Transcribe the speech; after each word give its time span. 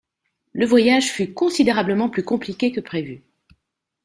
Le 0.53 0.65
voyage 0.65 1.11
fut 1.11 1.31
considérablement 1.31 2.09
plus 2.09 2.23
compliqué 2.23 2.71
que 2.71 2.79
prévu. 2.79 3.21